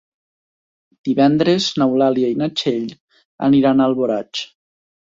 [1.09, 2.91] Divendres n'Eulàlia i na Txell
[3.51, 4.45] aniran a Alboraig.